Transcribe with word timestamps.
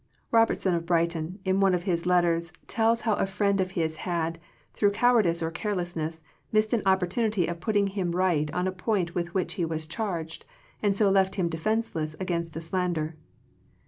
Robertson 0.31 0.73
of 0.73 0.87
Brighton 0.87 1.37
in 1.45 1.59
one 1.59 1.75
of 1.75 1.83
his 1.83 2.07
let 2.07 2.21
ters 2.21 2.51
tells 2.65 3.01
how 3.01 3.13
a 3.17 3.27
friend 3.27 3.61
of 3.61 3.69
his 3.77 3.97
had, 3.97 4.39
through 4.73 4.89
cowardice 4.93 5.43
or 5.43 5.51
carelessness, 5.51 6.23
missed 6.51 6.73
an 6.73 6.81
op 6.87 7.01
portunity 7.01 7.47
of 7.47 7.59
putting 7.59 7.85
him 7.85 8.09
right 8.13 8.51
on 8.51 8.65
a 8.67 8.71
point 8.71 9.13
with 9.13 9.35
which 9.35 9.53
he 9.53 9.63
was 9.63 9.85
charged,. 9.85 10.43
and 10.81 10.95
so 10.95 11.11
left 11.11 11.35
him 11.35 11.49
defenceless 11.49 12.15
against 12.19 12.57
a 12.57 12.61
slander. 12.61 13.13